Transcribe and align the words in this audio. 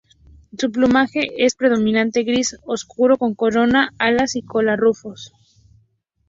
Su 0.57 0.71
plumaje 0.71 1.29
es 1.37 1.53
predominantemente 1.53 2.23
gris 2.23 2.57
oscuro 2.65 3.17
con 3.19 3.35
corona, 3.35 3.93
alas 3.99 4.35
y 4.35 4.41
cola 4.41 4.75
rufos. 4.75 5.31